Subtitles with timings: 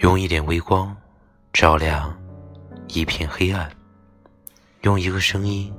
[0.00, 0.96] 用一点微光
[1.52, 2.18] 照亮
[2.88, 3.70] 一片黑暗，
[4.80, 5.70] 用一个声音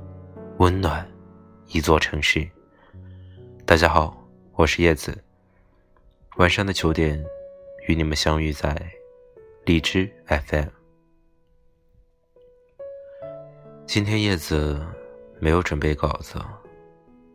[0.58, 1.04] 温暖
[1.66, 2.48] 一座城市。
[3.66, 4.16] 大家好，
[4.52, 5.20] 我是叶子。
[6.36, 7.20] 晚上的九点，
[7.88, 8.80] 与你们相遇在
[9.64, 10.68] 荔枝 FM。
[13.86, 14.80] 今天叶子
[15.40, 16.40] 没有准备稿子，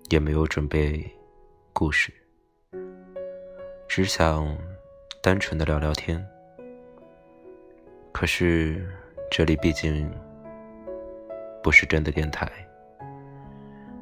[0.08, 1.06] 也没有准备
[1.74, 2.14] 故事，
[3.90, 4.58] 只想
[5.22, 6.26] 单纯的聊聊天。
[8.20, 8.84] 可是，
[9.30, 10.12] 这里毕竟
[11.62, 12.52] 不是真的电台，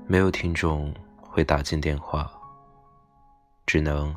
[0.08, 2.32] 没有听众会打进电话，
[3.66, 4.16] 只能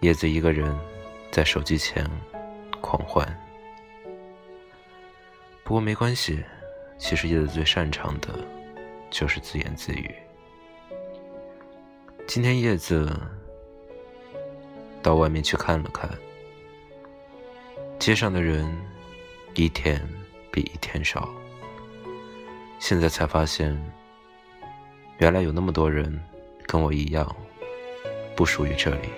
[0.00, 0.78] 叶子一个人
[1.30, 2.06] 在手机前
[2.82, 3.26] 狂欢。
[5.64, 6.44] 不过没关系，
[6.98, 8.46] 其实叶子最擅长的
[9.08, 10.14] 就是自言自语。
[12.26, 13.10] 今天叶子
[15.02, 16.10] 到外面去看了看。
[18.02, 18.68] 街上的人
[19.54, 20.02] 一天
[20.50, 21.28] 比一天少，
[22.80, 23.80] 现在才发现，
[25.18, 26.20] 原来有那么多人
[26.66, 27.24] 跟我一样，
[28.34, 29.08] 不属于这里，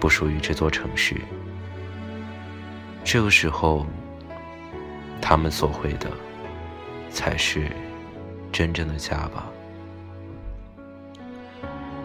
[0.00, 1.14] 不属于这座城市。
[3.04, 3.84] 这个时候，
[5.20, 6.10] 他们所回的，
[7.10, 7.70] 才是
[8.50, 9.52] 真正的家吧。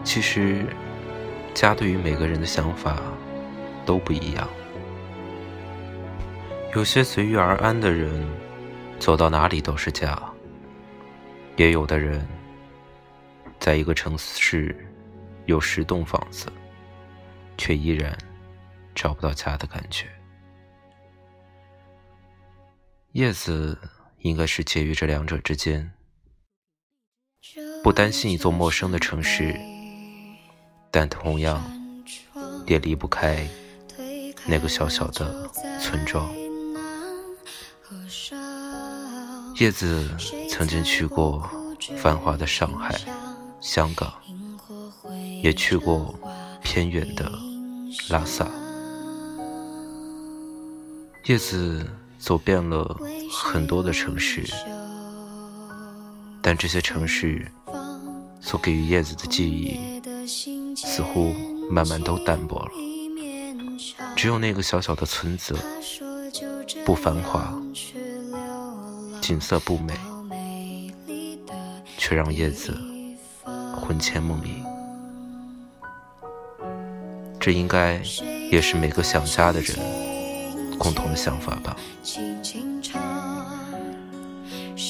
[0.04, 0.62] 其实，
[1.54, 2.98] 家对于每个人的想法
[3.86, 4.46] 都不一样。
[6.76, 8.24] 有些随遇而安的人，
[9.00, 10.16] 走到哪里都是家；
[11.56, 12.24] 也有的人，
[13.58, 14.88] 在一个城市
[15.46, 16.46] 有十栋房子，
[17.58, 18.16] 却依然
[18.94, 20.06] 找不到家的感觉。
[23.12, 23.76] 叶子
[24.18, 25.92] 应该是介于这两者之间，
[27.82, 29.58] 不担心一座陌生的城市，
[30.92, 31.60] 但同样
[32.64, 33.44] 也离不开
[34.46, 35.48] 那个小小的
[35.80, 36.30] 村庄。
[39.56, 40.08] 叶子
[40.48, 41.48] 曾经去过
[41.96, 42.98] 繁华的上海、
[43.60, 44.12] 香港，
[45.42, 46.14] 也去过
[46.62, 47.30] 偏远的
[48.08, 48.46] 拉萨。
[51.26, 51.86] 叶子
[52.18, 52.98] 走遍了
[53.30, 54.44] 很多的城市，
[56.42, 57.50] 但这些城市
[58.40, 59.78] 所给予叶子的记忆，
[60.74, 61.34] 似乎
[61.70, 62.70] 慢慢都淡薄了。
[64.16, 65.54] 只有那个小小的村子，
[66.90, 67.54] 不繁华。
[69.20, 69.94] 景色不美，
[71.96, 72.76] 却让叶子
[73.76, 74.64] 魂牵梦萦。
[77.38, 78.02] 这应该
[78.50, 79.78] 也是每个想家的人
[80.80, 81.76] 共同的想法吧。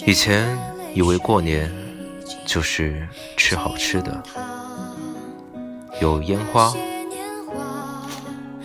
[0.06, 0.56] 以前
[0.94, 1.70] 以为过年
[2.46, 3.06] 就是
[3.36, 4.22] 吃好吃的，
[6.00, 6.72] 有烟花，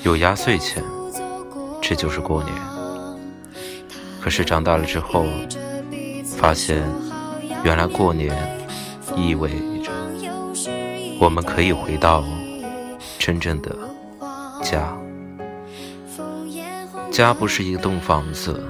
[0.04, 0.82] 有压岁钱，
[1.82, 2.75] 这就是过年。
[4.26, 5.28] 可是长大了之后。
[6.38, 6.84] 发现，
[7.64, 8.36] 原来过年
[9.16, 9.52] 意味
[9.84, 9.92] 着
[11.20, 12.24] 我们可以回到
[13.20, 13.76] 真正的
[14.64, 14.98] 家。
[17.12, 18.62] 家不是一栋房子，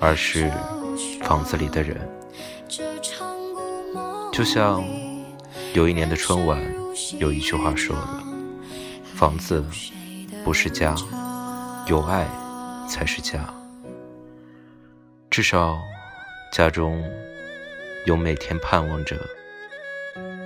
[0.00, 0.50] 而是
[1.22, 1.96] 房子里的人。
[4.32, 4.82] 就像
[5.74, 6.60] 有一年的春晚
[7.18, 8.22] 有一句话说的
[9.14, 9.62] ：“房子
[10.44, 10.94] 不是家，
[11.88, 12.26] 有爱
[12.88, 13.44] 才是家。”
[15.34, 15.82] 至少。
[16.52, 17.02] 家中
[18.04, 19.18] 有每天盼望着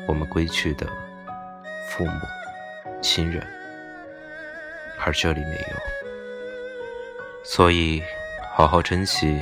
[0.07, 0.87] 我们归去的
[1.87, 2.21] 父母
[3.03, 3.47] 亲人，
[4.99, 5.77] 而这里没有，
[7.45, 8.03] 所以
[8.55, 9.39] 好好珍惜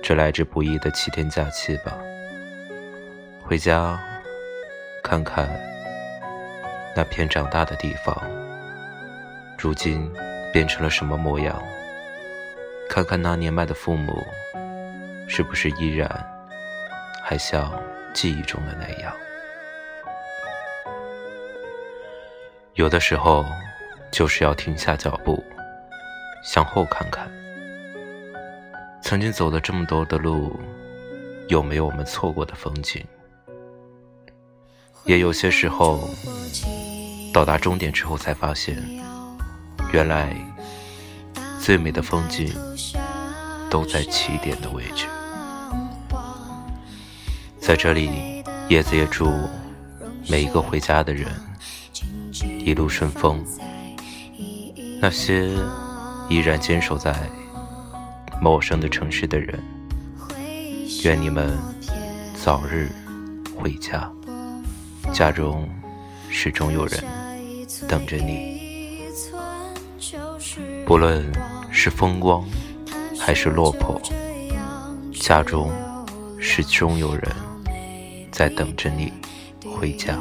[0.00, 1.98] 这来之不易的七天假期吧。
[3.42, 4.00] 回家
[5.02, 5.48] 看看
[6.94, 8.16] 那片长大的地方，
[9.58, 10.08] 如今
[10.52, 11.60] 变成了什么模样？
[12.96, 14.26] 看看那年迈的父母。
[15.28, 16.08] 是不是依然
[17.22, 17.70] 还像
[18.14, 19.14] 记忆中的那样？
[22.72, 23.44] 有的时候，
[24.10, 25.44] 就是要停下脚步，
[26.42, 27.30] 向后看看，
[29.02, 30.58] 曾经走了这么多的路，
[31.48, 33.04] 有没有我们错过的风景？
[35.04, 36.08] 也有些时候，
[37.34, 38.82] 到达终点之后才发现，
[39.92, 40.34] 原来
[41.60, 42.52] 最美的风景
[43.68, 45.06] 都在起点的位置。
[47.60, 49.28] 在这里，叶子也祝
[50.28, 51.28] 每一个回家的人
[52.64, 53.44] 一路顺风。
[55.00, 55.50] 那些
[56.28, 57.14] 依然坚守在
[58.40, 59.62] 陌生的城市的人，
[61.04, 61.58] 愿你们
[62.34, 62.88] 早日
[63.56, 64.10] 回家，
[65.12, 65.68] 家中
[66.30, 67.02] 始终有人
[67.88, 68.56] 等着你。
[70.86, 71.28] 不论
[71.72, 72.44] 是风光
[73.18, 74.00] 还是落魄，
[75.12, 75.68] 家中
[76.38, 77.22] 始终有人
[78.30, 79.12] 在等着你
[79.68, 80.16] 回家。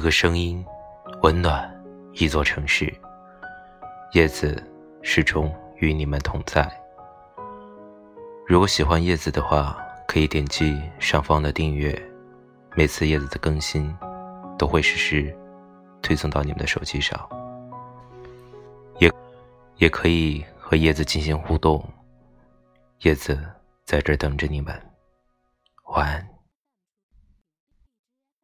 [0.00, 0.64] 一个声音
[1.20, 1.70] 温暖
[2.14, 2.90] 一座城市。
[4.14, 4.56] 叶子
[5.02, 6.66] 始终与你们同在。
[8.46, 11.94] 如果喜欢叶子的话，可以点击上方的订阅，
[12.74, 13.94] 每次叶子的更新
[14.56, 15.36] 都会实时
[16.00, 17.28] 推送到你们的手机上。
[19.00, 19.12] 也
[19.76, 21.86] 也可以和叶子进行互动，
[23.00, 23.38] 叶子
[23.84, 24.74] 在这等着你们。
[25.94, 26.29] 晚安。